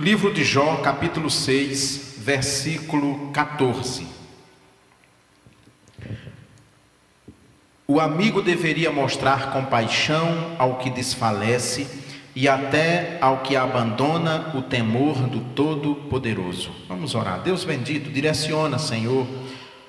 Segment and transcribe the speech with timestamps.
[0.00, 4.06] Livro de Jó, capítulo 6, versículo 14.
[7.86, 11.86] O amigo deveria mostrar compaixão ao que desfalece
[12.34, 16.70] e até ao que abandona o temor do Todo-Poderoso.
[16.88, 17.42] Vamos orar.
[17.42, 19.26] Deus bendito, direciona, Senhor,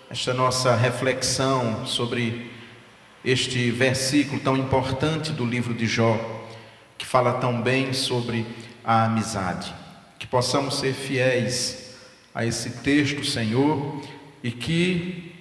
[0.09, 2.51] esta nossa reflexão sobre
[3.23, 6.19] este versículo tão importante do livro de Jó,
[6.97, 8.45] que fala tão bem sobre
[8.83, 9.79] a amizade
[10.21, 11.95] que possamos ser fiéis
[12.31, 13.99] a esse texto, Senhor,
[14.43, 15.33] e que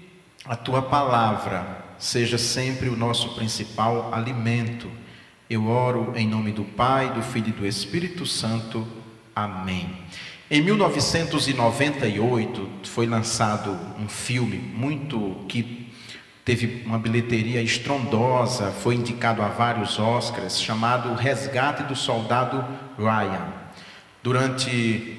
[0.46, 4.90] a tua palavra seja sempre o nosso principal alimento.
[5.50, 8.88] Eu oro em nome do Pai, do Filho e do Espírito Santo.
[9.36, 9.98] Amém.
[10.50, 15.92] Em 1998 foi lançado um filme muito que
[16.42, 22.64] teve uma bilheteria estrondosa, foi indicado a vários Oscars, chamado Resgate do Soldado
[22.96, 23.60] Ryan
[24.22, 25.18] durante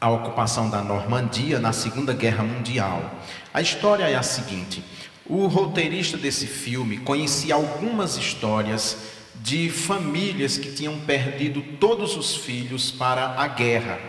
[0.00, 3.18] a ocupação da Normandia na Segunda Guerra Mundial.
[3.52, 4.82] A história é a seguinte:
[5.26, 8.96] o roteirista desse filme conhecia algumas histórias
[9.34, 14.00] de famílias que tinham perdido todos os filhos para a guerra,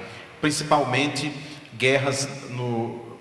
[0.42, 1.32] principalmente
[1.78, 3.18] guerras no,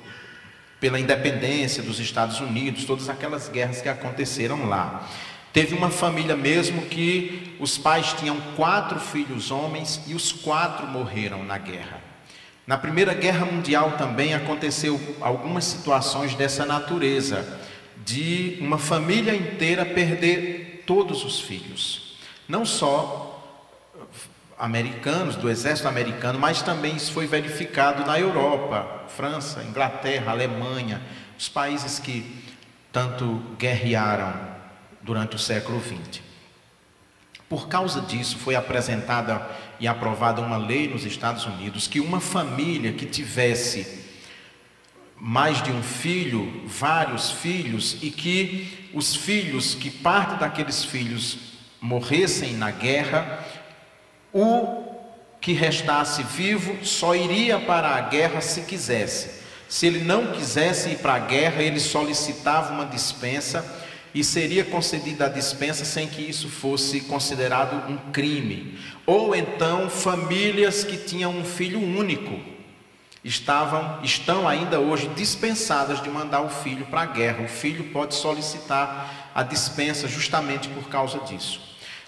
[0.80, 5.08] pela independência dos Estados Unidos, todas aquelas guerras que aconteceram lá.
[5.52, 11.42] Teve uma família mesmo que os pais tinham quatro filhos homens e os quatro morreram
[11.42, 12.02] na guerra.
[12.66, 17.58] Na Primeira Guerra Mundial também aconteceu algumas situações dessa natureza,
[18.04, 22.18] de uma família inteira perder todos os filhos.
[22.46, 23.34] Não só
[24.58, 31.00] americanos, do exército americano, mas também isso foi verificado na Europa, França, Inglaterra, Alemanha,
[31.38, 32.44] os países que
[32.92, 34.57] tanto guerrearam
[35.08, 36.20] durante o século XX.
[37.48, 39.40] Por causa disso, foi apresentada
[39.80, 44.04] e aprovada uma lei nos Estados Unidos que uma família que tivesse
[45.16, 51.38] mais de um filho, vários filhos, e que os filhos, que parte daqueles filhos
[51.80, 53.42] morressem na guerra,
[54.30, 54.84] o
[55.40, 59.42] que restasse vivo só iria para a guerra se quisesse.
[59.70, 65.26] Se ele não quisesse ir para a guerra, ele solicitava uma dispensa e seria concedida
[65.26, 68.78] a dispensa sem que isso fosse considerado um crime.
[69.06, 72.40] Ou então famílias que tinham um filho único
[73.24, 77.44] estavam estão ainda hoje dispensadas de mandar o filho para a guerra.
[77.44, 81.60] O filho pode solicitar a dispensa justamente por causa disso.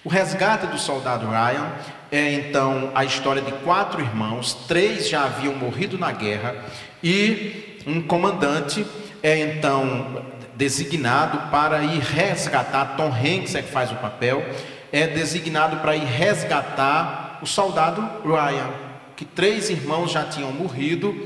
[0.03, 1.73] O resgate do soldado Ryan
[2.11, 6.57] é então a história de quatro irmãos, três já haviam morrido na guerra
[7.03, 8.87] e um comandante
[9.23, 10.25] é então
[10.61, 14.45] designado para ir resgatar, Tom Hanks é que faz o papel,
[14.93, 18.69] é designado para ir resgatar o soldado Ryan,
[19.17, 21.17] que três irmãos já tinham morrido,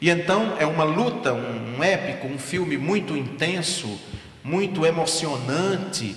[0.00, 3.96] e então é uma luta, um, um épico, um filme muito intenso,
[4.42, 6.16] muito emocionante,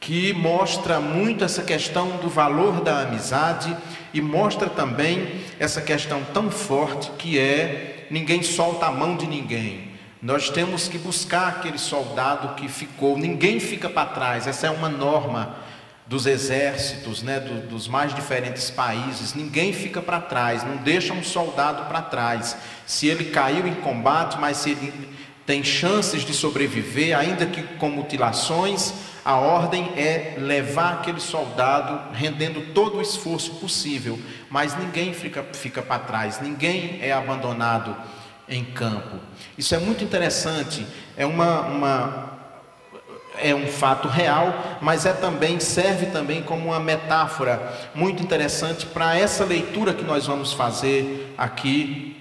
[0.00, 3.76] que mostra muito essa questão do valor da amizade
[4.12, 9.91] e mostra também essa questão tão forte que é ninguém solta a mão de ninguém.
[10.22, 14.88] Nós temos que buscar aquele soldado que ficou, ninguém fica para trás, essa é uma
[14.88, 15.56] norma
[16.06, 21.24] dos exércitos, né, do, dos mais diferentes países, ninguém fica para trás, não deixa um
[21.24, 22.56] soldado para trás.
[22.86, 25.08] Se ele caiu em combate, mas se ele
[25.44, 28.94] tem chances de sobreviver, ainda que com mutilações,
[29.24, 34.16] a ordem é levar aquele soldado rendendo todo o esforço possível,
[34.48, 37.96] mas ninguém fica, fica para trás, ninguém é abandonado
[38.52, 39.16] em campo.
[39.56, 40.86] Isso é muito interessante,
[41.16, 42.32] é uma, uma
[43.38, 49.16] é um fato real, mas é também serve também como uma metáfora muito interessante para
[49.16, 52.16] essa leitura que nós vamos fazer aqui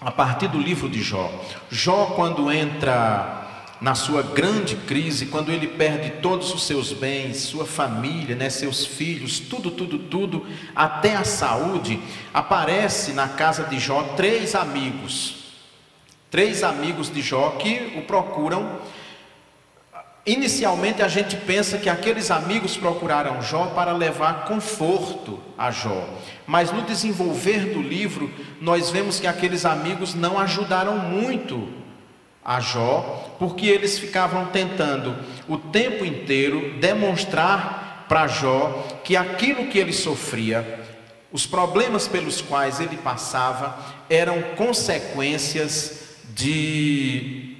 [0.00, 1.30] a partir do livro de Jó.
[1.70, 3.44] Jó quando entra
[3.80, 8.84] na sua grande crise, quando ele perde todos os seus bens, sua família, né, seus
[8.84, 12.00] filhos, tudo, tudo, tudo, até a saúde,
[12.32, 15.45] aparece na casa de Jó três amigos
[16.36, 18.78] Três amigos de Jó que o procuram.
[20.26, 26.06] Inicialmente a gente pensa que aqueles amigos procuraram Jó para levar conforto a Jó,
[26.46, 28.30] mas no desenvolver do livro
[28.60, 31.70] nós vemos que aqueles amigos não ajudaram muito
[32.44, 35.16] a Jó, porque eles ficavam tentando
[35.48, 40.84] o tempo inteiro demonstrar para Jó que aquilo que ele sofria,
[41.32, 43.74] os problemas pelos quais ele passava,
[44.10, 46.04] eram consequências
[46.36, 47.56] de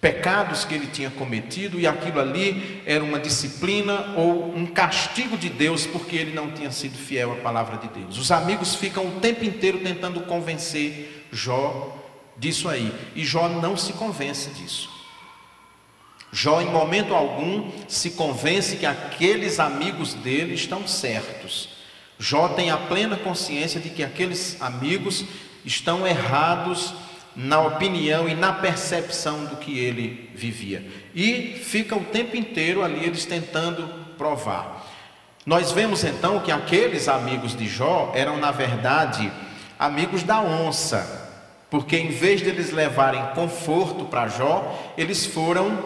[0.00, 5.48] pecados que ele tinha cometido e aquilo ali era uma disciplina ou um castigo de
[5.48, 8.18] Deus porque ele não tinha sido fiel à palavra de Deus.
[8.18, 11.96] Os amigos ficam o tempo inteiro tentando convencer Jó
[12.36, 14.90] disso aí e Jó não se convence disso.
[16.32, 21.68] Jó, em momento algum, se convence que aqueles amigos dele estão certos.
[22.18, 25.24] Jó tem a plena consciência de que aqueles amigos
[25.64, 26.92] estão errados
[27.36, 30.86] na opinião e na percepção do que ele vivia.
[31.14, 34.86] E fica o tempo inteiro ali eles tentando provar.
[35.44, 39.30] Nós vemos então que aqueles amigos de Jó eram, na verdade,
[39.78, 41.22] amigos da onça,
[41.70, 45.84] porque em vez de eles levarem conforto para Jó, eles foram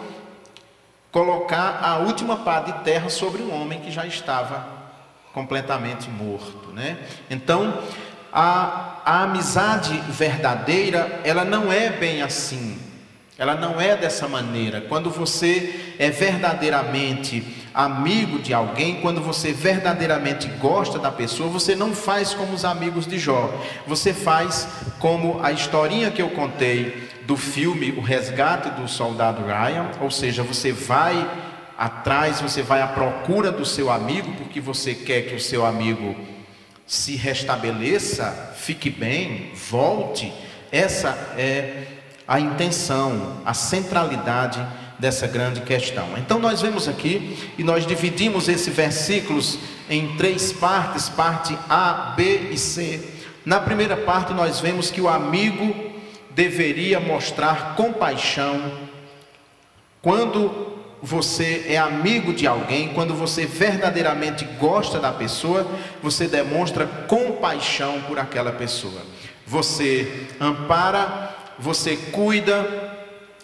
[1.11, 4.67] colocar a última pá de terra sobre um homem que já estava
[5.33, 6.97] completamente morto, né?
[7.29, 7.81] Então,
[8.31, 12.77] a, a amizade verdadeira, ela não é bem assim.
[13.37, 14.81] Ela não é dessa maneira.
[14.81, 21.93] Quando você é verdadeiramente amigo de alguém, quando você verdadeiramente gosta da pessoa, você não
[21.93, 23.49] faz como os amigos de Jó.
[23.87, 24.67] Você faz
[24.99, 30.43] como a historinha que eu contei do filme O Resgate do Soldado Ryan, ou seja,
[30.43, 31.29] você vai
[31.77, 36.13] atrás, você vai à procura do seu amigo, porque você quer que o seu amigo
[36.89, 40.33] se restabeleça, fique bem, volte.
[40.71, 41.83] Essa é
[42.27, 44.59] a intenção, a centralidade
[44.97, 46.17] dessa grande questão.
[46.17, 52.49] Então nós vemos aqui e nós dividimos esses versículos em três partes, parte A, B
[52.51, 53.07] e C.
[53.45, 55.91] Na primeira parte nós vemos que o amigo
[56.31, 58.89] deveria mostrar compaixão
[60.01, 60.68] quando
[61.01, 65.65] você é amigo de alguém, quando você verdadeiramente gosta da pessoa,
[66.01, 69.01] você demonstra compaixão por aquela pessoa.
[69.47, 72.97] Você ampara, você cuida,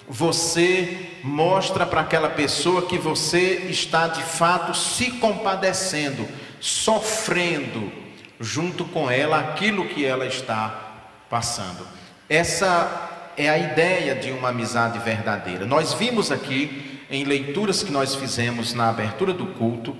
[0.07, 6.27] você mostra para aquela pessoa que você está de fato se compadecendo,
[6.59, 7.91] sofrendo
[8.39, 10.95] junto com ela aquilo que ela está
[11.29, 11.87] passando.
[12.29, 15.65] Essa é a ideia de uma amizade verdadeira.
[15.65, 19.95] Nós vimos aqui em leituras que nós fizemos na abertura do culto,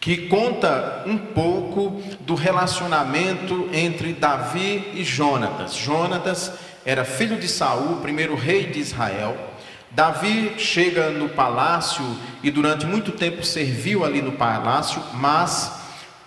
[0.00, 5.74] que conta um pouco do relacionamento entre Davi e Jonatas.
[5.74, 6.52] Jonatas
[6.84, 9.34] era filho de Saul, primeiro rei de Israel.
[9.90, 12.04] Davi chega no palácio
[12.42, 15.72] e durante muito tempo serviu ali no palácio, mas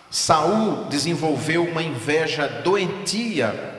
[0.10, 3.77] Saul desenvolveu uma inveja doentia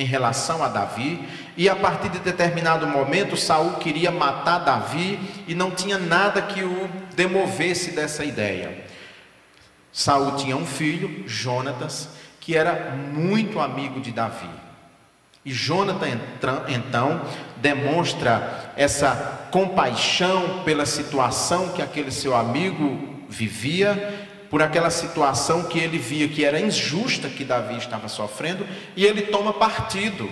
[0.00, 1.20] em relação a Davi,
[1.58, 6.64] e a partir de determinado momento Saul queria matar Davi e não tinha nada que
[6.64, 8.82] o demovesse dessa ideia.
[9.92, 12.08] Saul tinha um filho, Jonatas,
[12.40, 14.48] que era muito amigo de Davi.
[15.44, 16.18] E Jonathan
[16.68, 17.20] então
[17.58, 25.96] demonstra essa compaixão pela situação que aquele seu amigo vivia por aquela situação que ele
[25.96, 28.66] via que era injusta que Davi estava sofrendo,
[28.96, 30.28] e ele toma partido.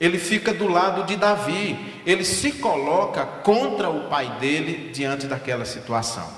[0.00, 5.64] Ele fica do lado de Davi, ele se coloca contra o pai dele diante daquela
[5.64, 6.28] situação.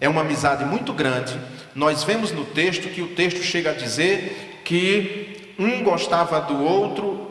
[0.00, 1.38] É uma amizade muito grande.
[1.74, 7.28] Nós vemos no texto que o texto chega a dizer que um gostava do outro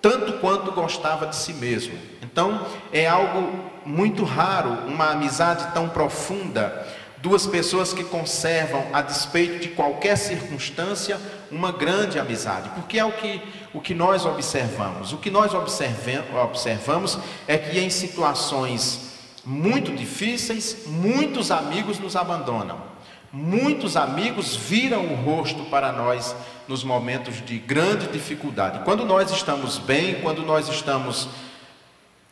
[0.00, 1.98] tanto quanto gostava de si mesmo.
[2.22, 6.86] Então, é algo muito raro uma amizade tão profunda
[7.18, 11.18] Duas pessoas que conservam, a despeito de qualquer circunstância,
[11.50, 13.40] uma grande amizade, porque é o que,
[13.72, 15.12] o que nós observamos.
[15.12, 19.06] O que nós observamos é que em situações
[19.44, 22.96] muito difíceis, muitos amigos nos abandonam.
[23.32, 26.34] Muitos amigos viram o rosto para nós
[26.66, 28.80] nos momentos de grande dificuldade.
[28.84, 31.28] Quando nós estamos bem, quando nós estamos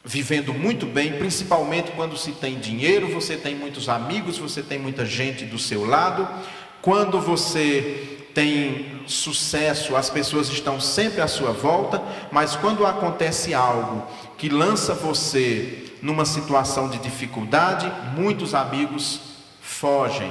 [0.05, 5.07] vivendo muito bem, principalmente quando se tem dinheiro, você tem muitos amigos, você tem muita
[5.07, 6.29] gente do seu lado.
[6.83, 14.07] Quando você tem sucesso, as pessoas estão sempre à sua volta, mas quando acontece algo
[14.37, 19.21] que lança você numa situação de dificuldade, muitos amigos
[19.63, 20.31] fogem,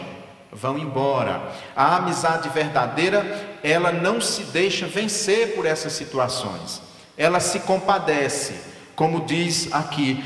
[0.51, 1.51] vão embora.
[1.75, 6.80] A amizade verdadeira, ela não se deixa vencer por essas situações.
[7.18, 10.24] Ela se compadece como diz aqui,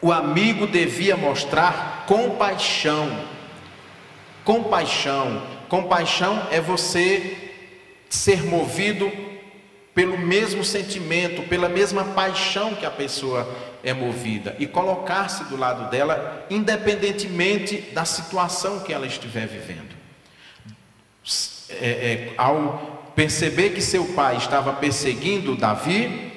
[0.00, 3.24] o amigo devia mostrar compaixão.
[4.44, 5.42] Compaixão.
[5.68, 7.50] Compaixão é você
[8.08, 9.10] ser movido
[9.94, 13.52] pelo mesmo sentimento, pela mesma paixão que a pessoa
[13.82, 19.96] é movida e colocar-se do lado dela, independentemente da situação que ela estiver vivendo.
[21.68, 26.27] É, é, ao perceber que seu pai estava perseguindo Davi,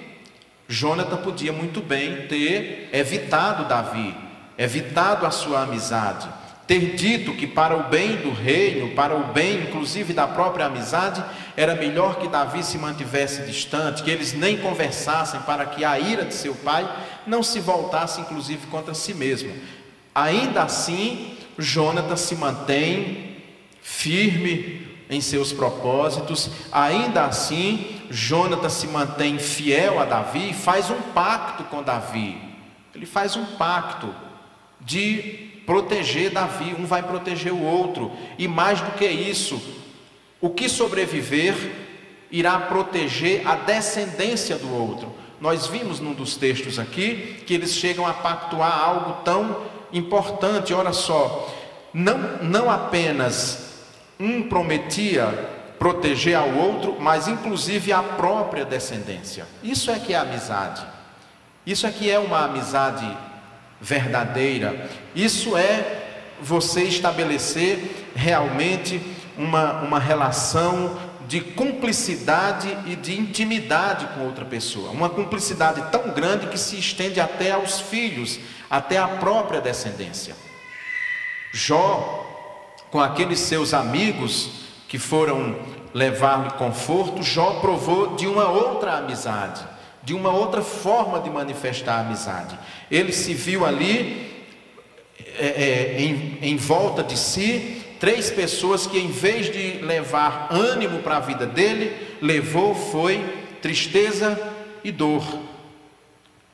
[0.71, 4.15] Jonathan podia muito bem ter evitado Davi,
[4.57, 6.29] evitado a sua amizade,
[6.65, 11.21] ter dito que para o bem do reino, para o bem inclusive da própria amizade,
[11.57, 16.23] era melhor que Davi se mantivesse distante, que eles nem conversassem, para que a ira
[16.23, 16.89] de seu pai
[17.27, 19.53] não se voltasse inclusive contra si mesmo.
[20.15, 23.35] Ainda assim, Jonathan se mantém
[23.81, 31.01] firme em seus propósitos, ainda assim, Jonatas se mantém fiel a Davi e faz um
[31.13, 32.37] pacto com Davi.
[32.93, 34.13] Ele faz um pacto
[34.79, 39.61] de proteger Davi, um vai proteger o outro, e mais do que isso,
[40.41, 41.55] o que sobreviver
[42.29, 45.13] irá proteger a descendência do outro.
[45.39, 49.61] Nós vimos num dos textos aqui que eles chegam a pactuar algo tão
[49.93, 51.49] importante, olha só,
[51.93, 53.71] não, não apenas
[54.19, 59.47] um prometia proteger ao outro, mas inclusive a própria descendência.
[59.63, 60.85] Isso é que é amizade.
[61.65, 63.17] Isso é que é uma amizade
[63.81, 64.87] verdadeira.
[65.15, 69.01] Isso é você estabelecer realmente
[69.35, 74.91] uma, uma relação de cumplicidade e de intimidade com outra pessoa.
[74.91, 80.35] Uma cumplicidade tão grande que se estende até aos filhos, até a própria descendência.
[81.51, 82.23] Jó
[82.91, 84.61] com aqueles seus amigos
[84.91, 89.61] que foram levar-lhe conforto, Jó provou de uma outra amizade,
[90.03, 92.57] de uma outra forma de manifestar a amizade.
[92.89, 94.45] Ele se viu ali,
[95.37, 100.99] é, é, em, em volta de si, três pessoas que, em vez de levar ânimo
[100.99, 103.23] para a vida dele, levou foi
[103.61, 104.39] tristeza
[104.83, 105.23] e dor.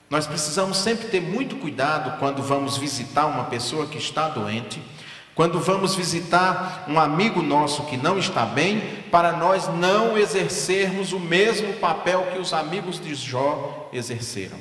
[0.10, 4.82] Nós precisamos sempre ter muito cuidado quando vamos visitar uma pessoa que está doente
[5.38, 11.20] quando vamos visitar um amigo nosso que não está bem, para nós não exercermos o
[11.20, 14.58] mesmo papel que os amigos de Jó exerceram.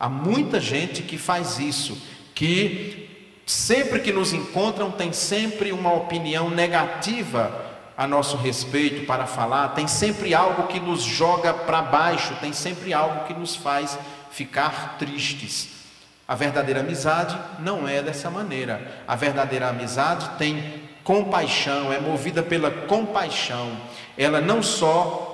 [0.00, 1.96] Há muita gente que faz isso,
[2.34, 3.08] que
[3.46, 7.64] sempre que nos encontram tem sempre uma opinião negativa
[7.96, 12.92] a nosso respeito para falar, tem sempre algo que nos joga para baixo, tem sempre
[12.92, 13.96] algo que nos faz
[14.32, 15.81] ficar tristes.
[16.26, 19.02] A verdadeira amizade não é dessa maneira.
[19.06, 23.76] A verdadeira amizade tem compaixão, é movida pela compaixão.
[24.16, 25.28] Ela não só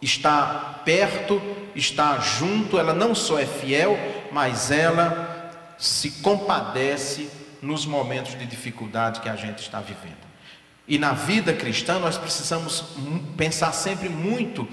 [0.00, 1.40] está perto,
[1.74, 3.98] está junto, ela não só é fiel,
[4.30, 7.28] mas ela se compadece
[7.60, 10.26] nos momentos de dificuldade que a gente está vivendo.
[10.86, 12.84] E na vida cristã nós precisamos
[13.36, 14.68] pensar sempre muito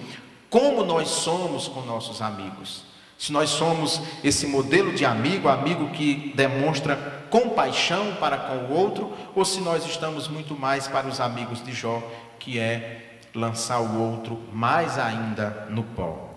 [0.50, 2.93] como nós somos com nossos amigos.
[3.24, 6.98] Se nós somos esse modelo de amigo, amigo que demonstra
[7.30, 11.72] compaixão para com o outro, ou se nós estamos muito mais para os amigos de
[11.72, 12.04] Jó,
[12.38, 16.34] que é lançar o outro mais ainda no pó.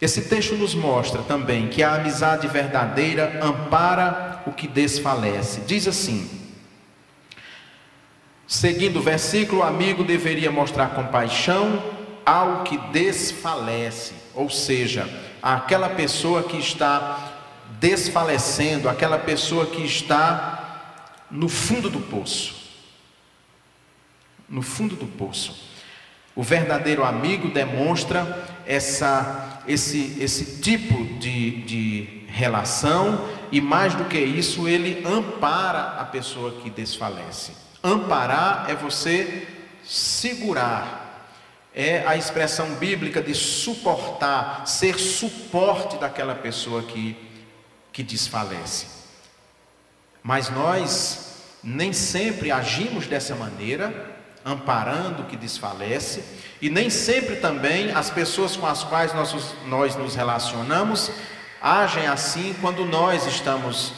[0.00, 5.60] Esse texto nos mostra também que a amizade verdadeira ampara o que desfalece.
[5.66, 6.26] Diz assim:
[8.46, 11.82] Seguindo o versículo, o amigo deveria mostrar compaixão
[12.24, 15.06] ao que desfalece, ou seja,
[15.42, 17.32] aquela pessoa que está
[17.78, 20.60] desfalecendo, aquela pessoa que está
[21.30, 22.54] no fundo do poço.
[24.48, 25.70] No fundo do poço.
[26.34, 34.18] O verdadeiro amigo demonstra essa, esse, esse tipo de, de relação e, mais do que
[34.18, 37.52] isso, ele ampara a pessoa que desfalece.
[37.82, 39.46] Amparar é você
[39.84, 40.99] segurar,
[41.74, 47.16] é a expressão bíblica de suportar, ser suporte daquela pessoa que,
[47.92, 48.86] que desfalece.
[50.22, 56.24] Mas nós nem sempre agimos dessa maneira, amparando o que desfalece,
[56.60, 61.10] e nem sempre também as pessoas com as quais nós, nós nos relacionamos
[61.60, 63.92] agem assim quando nós estamos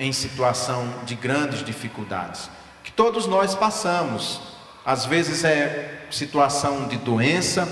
[0.00, 2.48] em situação de grandes dificuldades,
[2.82, 4.40] que todos nós passamos.
[4.84, 7.68] Às vezes é situação de doença,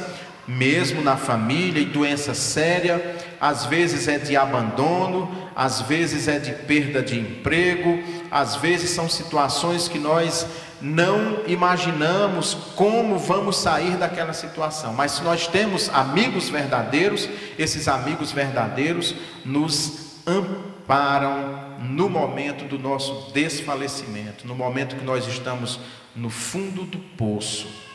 [0.47, 6.53] mesmo na família, e doença séria, às vezes é de abandono, às vezes é de
[6.53, 10.47] perda de emprego, às vezes são situações que nós
[10.81, 14.93] não imaginamos como vamos sair daquela situação.
[14.93, 23.33] Mas se nós temos amigos verdadeiros, esses amigos verdadeiros nos amparam no momento do nosso
[23.33, 25.79] desfalecimento, no momento que nós estamos
[26.15, 27.92] no fundo do poço.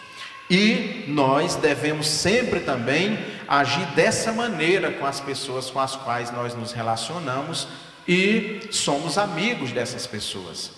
[0.50, 6.56] E nós devemos sempre também agir dessa maneira com as pessoas com as quais nós
[6.56, 7.68] nos relacionamos
[8.08, 10.72] e somos amigos dessas pessoas.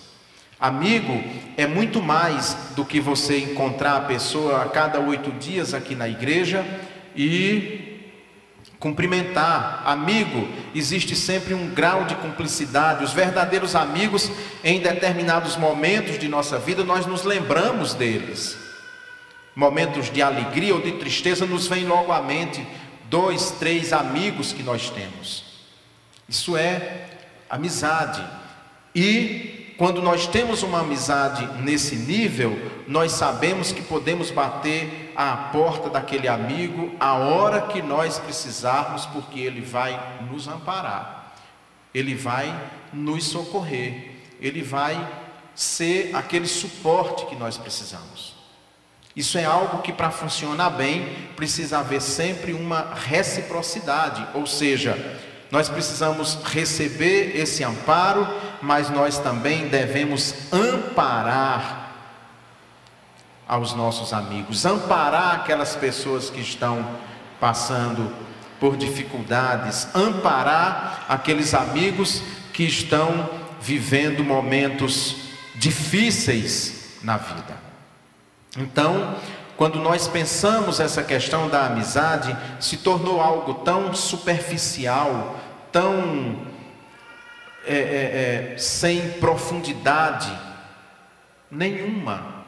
[0.58, 1.22] Amigo
[1.56, 6.08] é muito mais do que você encontrar a pessoa a cada oito dias aqui na
[6.08, 6.64] igreja
[7.14, 7.90] e
[8.80, 13.04] Cumprimentar, amigo, existe sempre um grau de cumplicidade.
[13.04, 14.32] Os verdadeiros amigos,
[14.64, 18.56] em determinados momentos de nossa vida, nós nos lembramos deles.
[19.54, 22.64] Momentos de alegria ou de tristeza nos vem logo à mente
[23.10, 25.44] dois, três amigos que nós temos.
[26.28, 27.08] Isso é
[27.50, 28.24] amizade.
[28.94, 35.90] E quando nós temos uma amizade nesse nível, nós sabemos que podemos bater à porta
[35.90, 41.34] daquele amigo a hora que nós precisarmos, porque ele vai nos amparar,
[41.92, 42.54] ele vai
[42.92, 45.08] nos socorrer, ele vai
[45.54, 48.39] ser aquele suporte que nós precisamos.
[49.14, 54.96] Isso é algo que, para funcionar bem, precisa haver sempre uma reciprocidade, ou seja,
[55.50, 58.26] nós precisamos receber esse amparo,
[58.62, 61.80] mas nós também devemos amparar
[63.48, 66.86] aos nossos amigos, amparar aquelas pessoas que estão
[67.40, 68.14] passando
[68.60, 73.28] por dificuldades, amparar aqueles amigos que estão
[73.60, 75.16] vivendo momentos
[75.56, 77.69] difíceis na vida.
[78.56, 79.16] Então,
[79.56, 85.36] quando nós pensamos essa questão da amizade, se tornou algo tão superficial,
[85.70, 86.48] tão
[87.66, 90.32] é, é, é, sem profundidade
[91.50, 92.40] nenhuma.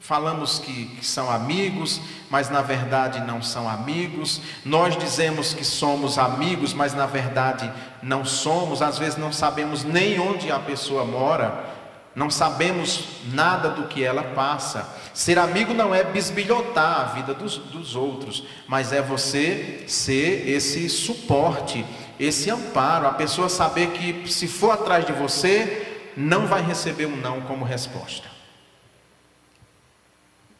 [0.00, 4.40] Falamos que, que, são amigos, mas na verdade não são amigos.
[4.64, 7.72] Nós dizemos que somos amigos, mas na verdade
[8.02, 8.82] não somos.
[8.82, 11.73] Às vezes não sabemos nem onde a pessoa mora,
[12.14, 14.88] não sabemos nada do que ela passa.
[15.12, 20.88] Ser amigo não é bisbilhotar a vida dos, dos outros, mas é você ser esse
[20.88, 21.84] suporte,
[22.18, 23.06] esse amparo.
[23.06, 27.64] A pessoa saber que se for atrás de você, não vai receber um não como
[27.64, 28.34] resposta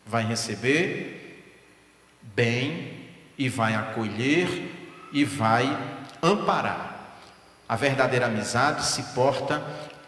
[0.07, 1.51] vai receber
[2.23, 3.09] bem
[3.39, 4.71] e vai acolher
[5.13, 5.67] e vai
[6.23, 7.19] amparar.
[7.69, 9.63] A verdadeira amizade se porta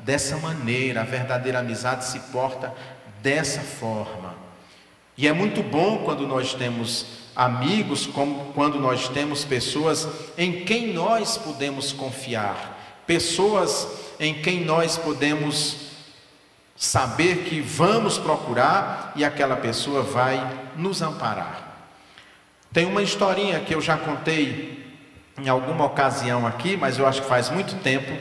[0.07, 2.73] dessa maneira, a verdadeira amizade se porta
[3.21, 4.37] dessa forma.
[5.19, 10.93] E é muito bom quando nós temos amigos, como quando nós temos pessoas em quem
[10.93, 13.89] nós podemos confiar, pessoas
[14.21, 15.77] em quem nós podemos
[16.77, 20.41] saber que vamos procurar e aquela pessoa vai
[20.77, 21.89] nos amparar.
[22.73, 24.87] Tem uma historinha que eu já contei
[25.39, 28.13] em alguma ocasião aqui, mas eu acho que faz muito tempo,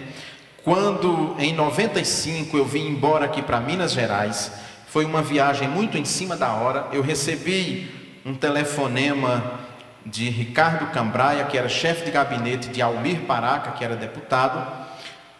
[0.65, 4.51] quando em 95 eu vim embora aqui para Minas Gerais,
[4.87, 9.59] foi uma viagem muito em cima da hora, eu recebi um telefonema
[10.03, 14.65] de Ricardo Cambraia, que era chefe de gabinete de Almir Paraca, que era deputado.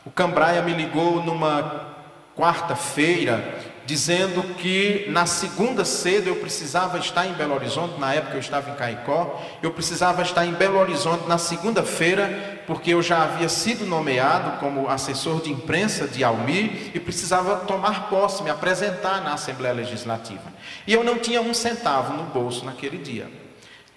[0.06, 1.96] O Cambraia me ligou numa
[2.38, 8.40] quarta-feira, dizendo que na segunda cedo eu precisava estar em Belo Horizonte, na época eu
[8.42, 13.50] estava em Caicó, eu precisava estar em Belo Horizonte na segunda-feira, porque eu já havia
[13.50, 19.34] sido nomeado como assessor de imprensa de Almir e precisava tomar posse, me apresentar na
[19.34, 20.54] Assembleia Legislativa.
[20.88, 23.30] E eu não tinha um centavo no bolso naquele dia.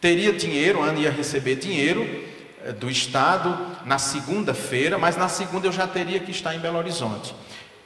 [0.01, 2.07] Teria dinheiro, Ana ia receber dinheiro
[2.65, 6.79] eh, do Estado na segunda-feira, mas na segunda eu já teria que estar em Belo
[6.79, 7.35] Horizonte.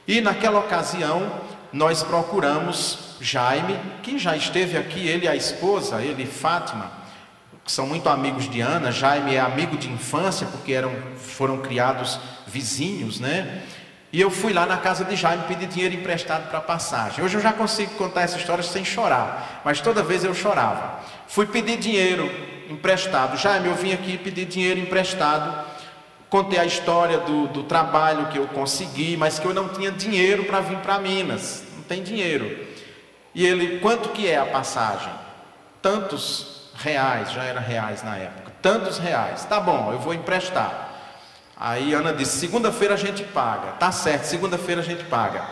[0.07, 1.41] E naquela ocasião,
[1.71, 7.02] nós procuramos Jaime, que já esteve aqui, ele e a esposa, ele e Fátima,
[7.63, 8.91] que são muito amigos de Ana.
[8.91, 13.63] Jaime é amigo de infância, porque eram, foram criados vizinhos, né?
[14.11, 17.23] E eu fui lá na casa de Jaime pedir dinheiro emprestado para passagem.
[17.23, 20.99] Hoje eu já consigo contar essa história sem chorar, mas toda vez eu chorava.
[21.27, 22.29] Fui pedir dinheiro
[22.69, 23.37] emprestado.
[23.37, 25.73] Jaime, eu vim aqui pedir dinheiro emprestado
[26.33, 30.45] Contei a história do, do trabalho que eu consegui, mas que eu não tinha dinheiro
[30.45, 31.63] para vir para Minas.
[31.75, 32.57] Não tem dinheiro.
[33.35, 35.13] E ele, quanto que é a passagem?
[35.79, 38.51] Tantos reais, já era reais na época.
[38.61, 39.45] Tantos reais.
[39.45, 40.91] Tá bom, eu vou emprestar.
[41.57, 43.71] Aí Ana disse: segunda-feira a gente paga.
[43.73, 45.43] Tá certo, segunda-feira a gente paga.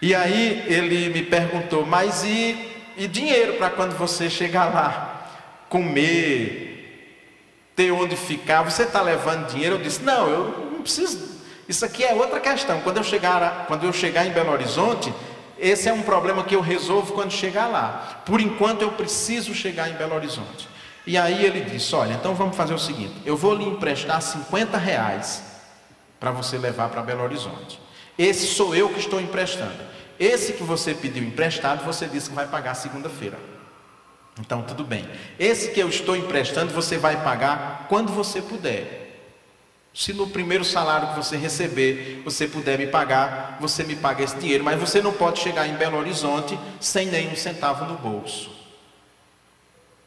[0.00, 5.08] E aí ele me perguntou: mas e, e dinheiro para quando você chegar lá?
[5.68, 6.72] Comer,
[7.74, 9.76] ter onde ficar, você está levando dinheiro?
[9.76, 11.40] Eu disse, não, eu não preciso.
[11.68, 12.80] Isso aqui é outra questão.
[12.80, 15.12] Quando eu chegar, quando eu chegar em Belo Horizonte,
[15.62, 18.20] esse é um problema que eu resolvo quando chegar lá.
[18.26, 20.68] Por enquanto eu preciso chegar em Belo Horizonte.
[21.06, 24.76] E aí ele disse: Olha, então vamos fazer o seguinte: eu vou lhe emprestar 50
[24.76, 25.44] reais
[26.18, 27.80] para você levar para Belo Horizonte.
[28.18, 29.92] Esse sou eu que estou emprestando.
[30.18, 33.38] Esse que você pediu emprestado, você disse que vai pagar segunda-feira.
[34.40, 35.08] Então, tudo bem.
[35.38, 39.01] Esse que eu estou emprestando, você vai pagar quando você puder.
[39.94, 44.36] Se no primeiro salário que você receber, você puder me pagar, você me paga esse
[44.36, 48.50] dinheiro, mas você não pode chegar em Belo Horizonte sem nenhum centavo no bolso.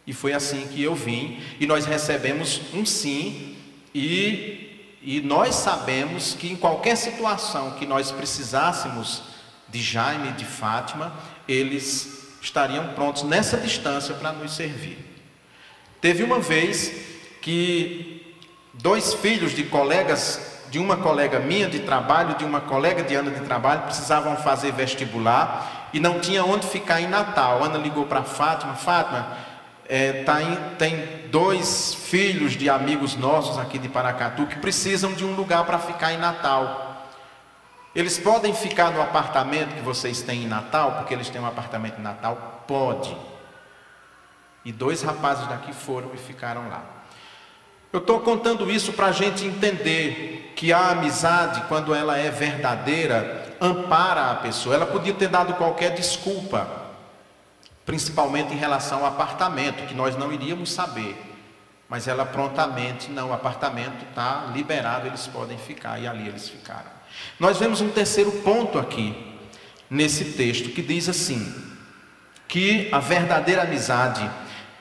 [0.07, 3.55] E foi assim que eu vim, e nós recebemos um sim,
[3.93, 9.23] e, e nós sabemos que em qualquer situação que nós precisássemos
[9.69, 11.15] de Jaime e de Fátima,
[11.47, 14.97] eles estariam prontos nessa distância para nos servir.
[16.01, 16.91] Teve uma vez
[17.41, 18.14] que
[18.81, 23.31] dois filhos de colegas, de uma colega minha de trabalho, de uma colega de Ana
[23.31, 27.63] de trabalho, precisavam fazer vestibular e não tinha onde ficar em Natal.
[27.63, 29.27] Ana ligou para Fátima, Fátima,
[29.87, 35.23] é, tá em, tem dois filhos de amigos nossos aqui de Paracatu que precisam de
[35.23, 37.05] um lugar para ficar em Natal.
[37.95, 41.97] Eles podem ficar no apartamento que vocês têm em Natal, porque eles têm um apartamento
[41.97, 42.63] em Natal?
[42.67, 43.15] Pode.
[44.65, 46.94] E dois rapazes daqui foram e ficaram lá.
[47.91, 53.55] Eu estou contando isso para a gente entender que a amizade, quando ela é verdadeira,
[53.59, 54.75] ampara a pessoa.
[54.75, 56.67] Ela podia ter dado qualquer desculpa,
[57.85, 61.33] principalmente em relação ao apartamento, que nós não iríamos saber.
[61.87, 66.95] Mas ela prontamente, não, o apartamento está liberado, eles podem ficar, e ali eles ficaram.
[67.39, 69.37] Nós vemos um terceiro ponto aqui,
[69.89, 71.53] nesse texto, que diz assim:
[72.47, 74.29] que a verdadeira amizade,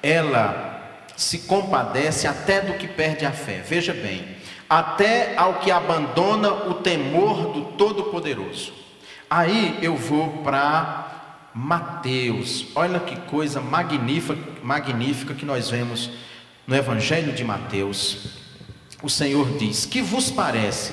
[0.03, 0.74] ela
[1.17, 3.63] se compadece até do que perde a fé.
[3.67, 4.27] Veja bem,
[4.69, 8.73] até ao que abandona o temor do Todo-Poderoso.
[9.29, 12.67] Aí eu vou para Mateus.
[12.75, 16.11] Olha que coisa magnífica, magnífica que nós vemos
[16.67, 18.39] no Evangelho de Mateus.
[19.03, 20.93] O Senhor diz: Que vos parece?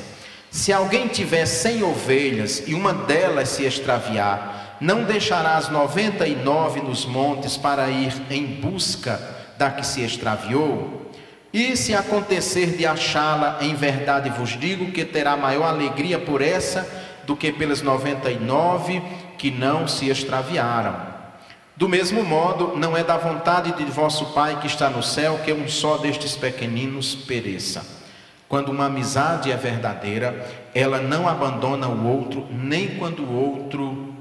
[0.50, 6.36] Se alguém tiver cem ovelhas e uma delas se extraviar, não deixará as noventa e
[6.36, 11.12] nove nos montes para ir em busca da que se extraviou?
[11.54, 16.88] E se acontecer de achá-la, em verdade vos digo que terá maior alegria por essa
[17.28, 19.04] do que pelas noventa e nove
[19.38, 21.12] que não se extraviaram.
[21.78, 25.54] Do mesmo modo, não é da vontade de vosso Pai que está no céu que
[25.54, 27.86] um só destes pequeninos pereça.
[28.50, 30.44] Quando uma amizade é verdadeira,
[30.74, 34.16] ela não abandona o outro, nem quando o outro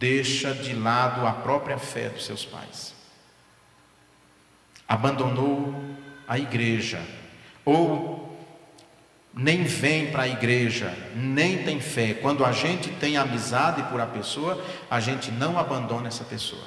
[0.00, 2.93] deixa de lado a própria fé dos seus pais.
[4.88, 5.74] Abandonou
[6.26, 7.00] a igreja,
[7.64, 8.24] ou
[9.36, 12.14] nem vem para a igreja, nem tem fé.
[12.14, 16.62] Quando a gente tem amizade por a pessoa, a gente não abandona essa pessoa.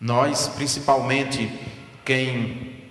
[0.00, 1.50] Nós, principalmente
[2.04, 2.84] quem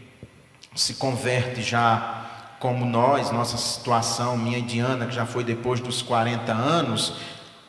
[0.76, 6.02] se converte já como nós, nossa situação, minha e Diana, que já foi depois dos
[6.02, 7.13] 40 anos,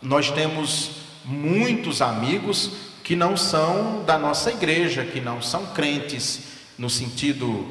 [0.03, 0.90] nós temos
[1.25, 6.42] muitos amigos que não são da nossa igreja, que não são crentes
[6.79, 7.66] no sentido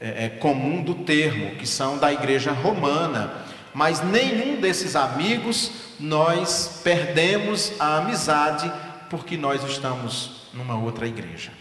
[0.00, 3.32] é, é comum do termo, que são da igreja romana,
[3.72, 8.72] mas nenhum desses amigos nós perdemos a amizade
[9.08, 11.52] porque nós estamos numa outra igreja.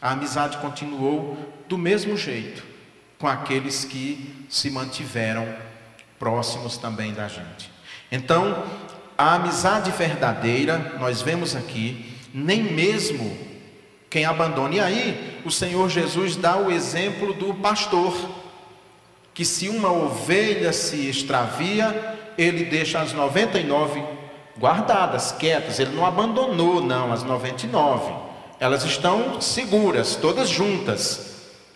[0.00, 2.64] A amizade continuou do mesmo jeito
[3.20, 5.46] com aqueles que se mantiveram
[6.18, 7.70] próximos também da gente.
[8.10, 8.64] Então,
[9.16, 13.36] a amizade verdadeira, nós vemos aqui, nem mesmo
[14.08, 14.74] quem abandona.
[14.74, 18.14] E aí, o Senhor Jesus dá o exemplo do pastor,
[19.34, 24.02] que se uma ovelha se extravia, ele deixa as 99
[24.58, 31.32] guardadas, quietas, ele não abandonou, não, as 99 elas estão seguras, todas juntas,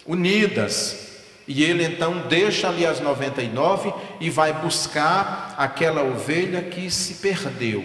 [0.06, 1.05] unidas.
[1.46, 7.84] E ele então deixa ali as 99 e vai buscar aquela ovelha que se perdeu,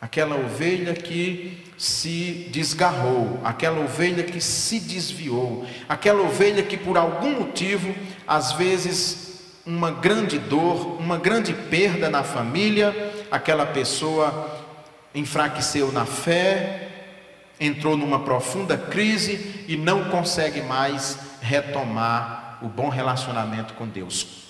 [0.00, 7.40] aquela ovelha que se desgarrou, aquela ovelha que se desviou, aquela ovelha que por algum
[7.40, 7.92] motivo,
[8.26, 9.28] às vezes
[9.66, 14.66] uma grande dor, uma grande perda na família, aquela pessoa
[15.14, 16.88] enfraqueceu na fé,
[17.60, 24.44] entrou numa profunda crise e não consegue mais retomar o bom relacionamento com Deus.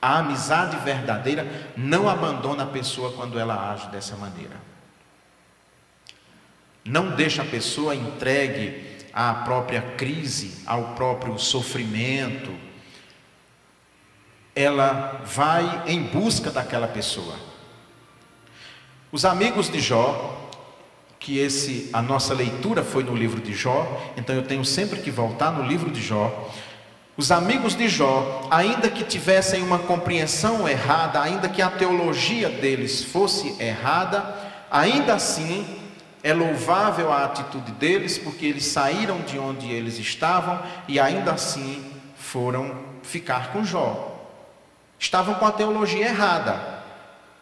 [0.00, 1.46] A amizade verdadeira
[1.76, 4.56] não abandona a pessoa quando ela age dessa maneira.
[6.84, 12.52] Não deixa a pessoa entregue à própria crise, ao próprio sofrimento.
[14.54, 17.36] Ela vai em busca daquela pessoa.
[19.12, 20.42] Os amigos de Jó
[21.22, 25.10] que esse a nossa leitura foi no livro de Jó, então eu tenho sempre que
[25.10, 26.50] voltar no livro de Jó.
[27.14, 33.04] Os amigos de Jó, ainda que tivessem uma compreensão errada, ainda que a teologia deles
[33.04, 34.34] fosse errada,
[34.70, 35.66] ainda assim
[36.22, 41.84] é louvável a atitude deles, porque eles saíram de onde eles estavam e ainda assim
[42.16, 44.08] foram ficar com Jó.
[44.98, 46.80] Estavam com a teologia errada,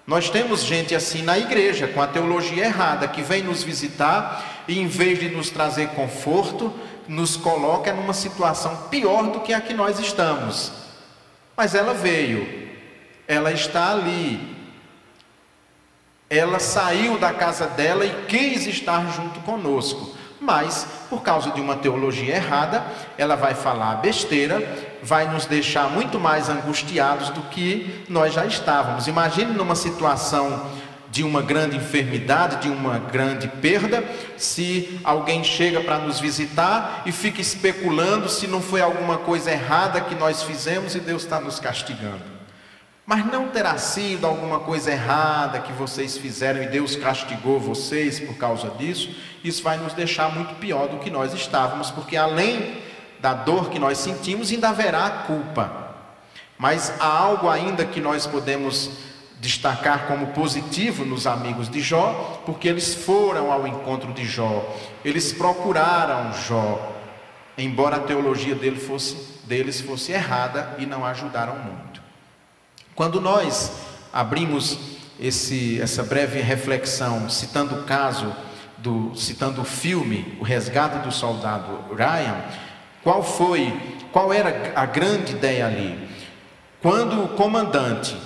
[0.06, 4.80] Nós temos gente assim na igreja, com a teologia errada, que vem nos visitar e,
[4.80, 6.74] em vez de nos trazer conforto,
[7.10, 10.70] nos coloca numa situação pior do que a que nós estamos.
[11.56, 12.70] Mas ela veio,
[13.26, 14.56] ela está ali,
[16.30, 21.76] ela saiu da casa dela e quis estar junto conosco mas por causa de uma
[21.76, 22.82] teologia errada,
[23.18, 24.62] ela vai falar besteira,
[25.02, 29.06] vai nos deixar muito mais angustiados do que nós já estávamos.
[29.06, 30.66] Imagine numa situação
[31.10, 34.04] de uma grande enfermidade, de uma grande perda,
[34.36, 40.00] se alguém chega para nos visitar e fica especulando se não foi alguma coisa errada
[40.00, 42.22] que nós fizemos e Deus está nos castigando.
[43.04, 48.36] Mas não terá sido alguma coisa errada que vocês fizeram e Deus castigou vocês por
[48.36, 49.10] causa disso.
[49.42, 52.80] Isso vai nos deixar muito pior do que nós estávamos, porque além
[53.18, 55.88] da dor que nós sentimos, ainda haverá culpa.
[56.56, 58.90] Mas há algo ainda que nós podemos
[59.40, 65.32] destacar como positivo nos amigos de Jó, porque eles foram ao encontro de Jó, eles
[65.32, 66.94] procuraram Jó,
[67.56, 72.02] embora a teologia dele fosse, deles fosse errada e não ajudaram muito.
[72.94, 73.72] Quando nós
[74.12, 74.78] abrimos
[75.18, 78.34] esse, essa breve reflexão, citando o caso,
[78.76, 82.36] do, citando o filme O Resgate do Soldado Ryan,
[83.02, 83.74] qual foi,
[84.12, 86.08] qual era a grande ideia ali?
[86.82, 88.16] Quando o comandante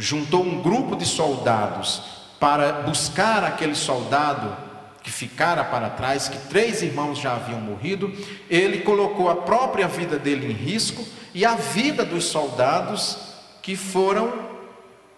[0.00, 2.02] juntou um grupo de soldados
[2.40, 4.56] para buscar aquele soldado
[5.02, 8.10] que ficara para trás, que três irmãos já haviam morrido,
[8.48, 13.18] ele colocou a própria vida dele em risco e a vida dos soldados
[13.62, 14.32] que foram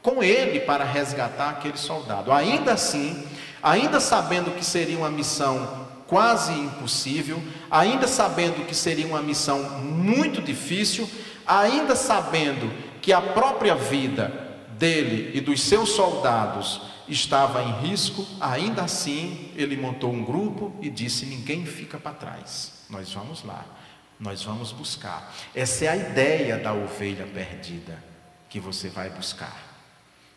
[0.03, 2.33] com ele para resgatar aquele soldado.
[2.33, 3.25] Ainda assim,
[3.63, 7.41] ainda sabendo que seria uma missão quase impossível,
[7.71, 11.09] ainda sabendo que seria uma missão muito difícil,
[11.47, 14.42] ainda sabendo que a própria vida
[14.83, 20.91] dele e dos seus soldados estava em risco, ainda assim ele montou um grupo e
[20.91, 23.65] disse: Ninguém fica para trás, nós vamos lá,
[24.19, 25.33] nós vamos buscar.
[25.55, 27.97] Essa é a ideia da ovelha perdida
[28.51, 29.71] que você vai buscar.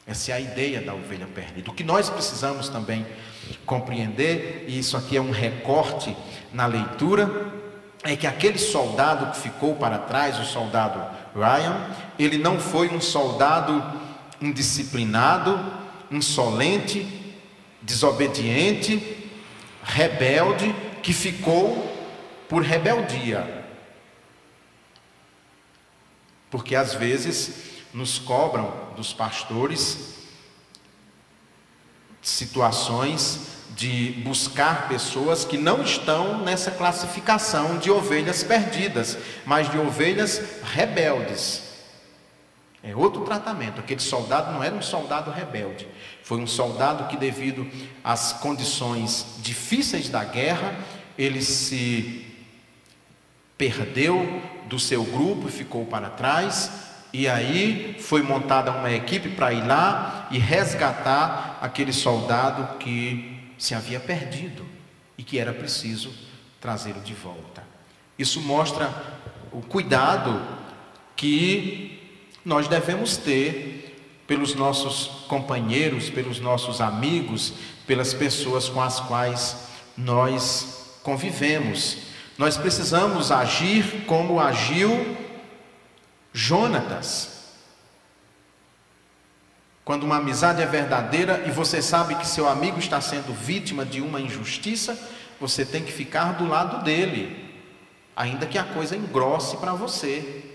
[0.06, 1.72] Essa é a ideia da ovelha perdida.
[1.72, 3.04] O que nós precisamos também
[3.66, 6.16] compreender, e isso aqui é um recorte
[6.54, 7.52] na leitura,
[8.04, 11.04] é que aquele soldado que ficou para trás, o soldado
[11.34, 14.05] Ryan, ele não foi um soldado
[14.46, 15.60] indisciplinado,
[16.12, 17.36] insolente,
[17.82, 19.30] desobediente,
[19.84, 21.92] rebelde, que ficou
[22.48, 23.66] por rebeldia.
[26.50, 30.16] Porque às vezes nos cobram dos pastores
[32.22, 40.42] situações de buscar pessoas que não estão nessa classificação de ovelhas perdidas, mas de ovelhas
[40.64, 41.65] rebeldes.
[42.86, 43.80] É outro tratamento.
[43.80, 45.88] Aquele soldado não era um soldado rebelde,
[46.24, 47.68] foi um soldado que, devido
[48.04, 50.76] às condições difíceis da guerra,
[51.18, 52.26] ele se
[53.58, 56.72] perdeu do seu grupo e ficou para trás,
[57.12, 63.74] e aí foi montada uma equipe para ir lá e resgatar aquele soldado que se
[63.74, 64.66] havia perdido
[65.18, 66.14] e que era preciso
[66.60, 67.64] trazê-lo de volta.
[68.20, 68.94] Isso mostra
[69.52, 70.42] o cuidado
[71.16, 71.95] que
[72.46, 77.54] nós devemos ter pelos nossos companheiros, pelos nossos amigos,
[77.88, 81.98] pelas pessoas com as quais nós convivemos.
[82.38, 85.18] Nós precisamos agir como agiu
[86.32, 87.34] Jonatas.
[89.84, 94.02] Quando uma amizade é verdadeira e você sabe que seu amigo está sendo vítima de
[94.02, 94.98] uma injustiça,
[95.40, 97.54] você tem que ficar do lado dele,
[98.16, 100.55] ainda que a coisa engrosse para você.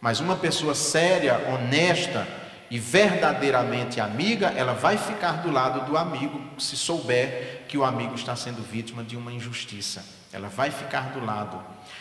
[0.00, 2.26] Mas uma pessoa séria, honesta
[2.70, 8.14] e verdadeiramente amiga, ela vai ficar do lado do amigo se souber que o amigo
[8.14, 10.04] está sendo vítima de uma injustiça.
[10.32, 11.58] Ela vai ficar do lado.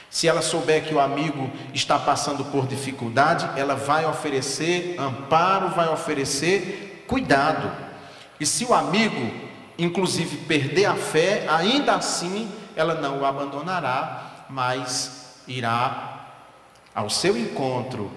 [0.09, 5.87] Se ela souber que o amigo está passando por dificuldade, ela vai oferecer amparo, vai
[5.87, 7.71] oferecer cuidado.
[8.39, 9.31] E se o amigo,
[9.77, 16.16] inclusive, perder a fé, ainda assim ela não o abandonará, mas irá
[16.97, 18.11] ao seu encontro,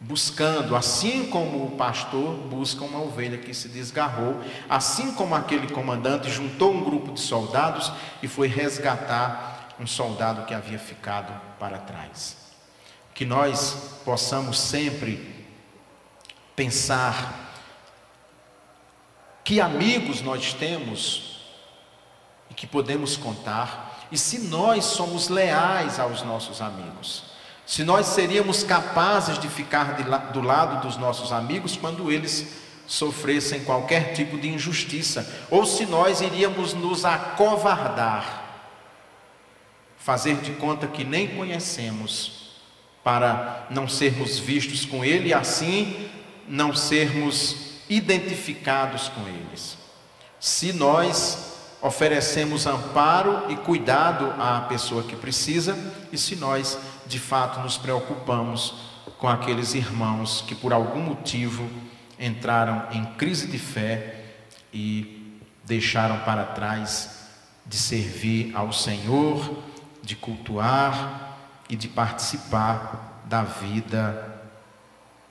[0.00, 6.30] buscando, assim como o pastor busca uma ovelha que se desgarrou, assim como aquele comandante
[6.30, 12.38] juntou um grupo de soldados e foi resgatar um soldado que havia ficado para trás.
[13.12, 15.44] Que nós possamos sempre
[16.56, 17.52] pensar
[19.44, 21.44] que amigos nós temos
[22.48, 27.33] e que podemos contar, e se nós somos leais aos nossos amigos,
[27.66, 33.64] se nós seríamos capazes de ficar de, do lado dos nossos amigos quando eles sofressem
[33.64, 38.42] qualquer tipo de injustiça, ou se nós iríamos nos acovardar,
[39.96, 42.44] fazer de conta que nem conhecemos,
[43.02, 46.10] para não sermos vistos com Ele e assim
[46.48, 49.76] não sermos identificados com eles.
[50.40, 55.76] Se nós oferecemos amparo e cuidado à pessoa que precisa
[56.10, 58.74] e se nós de fato nos preocupamos
[59.18, 61.68] com aqueles irmãos que por algum motivo
[62.18, 64.22] entraram em crise de fé
[64.72, 67.28] e deixaram para trás
[67.66, 69.62] de servir ao Senhor,
[70.02, 71.38] de cultuar
[71.68, 74.42] e de participar da vida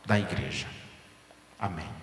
[0.06, 0.68] da igreja.
[1.60, 2.03] Amém.